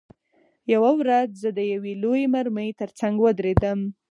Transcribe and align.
یوه 0.73 0.91
ورځ 0.99 1.29
زه 1.43 1.49
د 1.57 1.59
یوې 1.73 1.93
لویې 2.03 2.25
مرمۍ 2.33 2.69
ترڅنګ 2.81 3.15
ودرېدم 3.21 3.79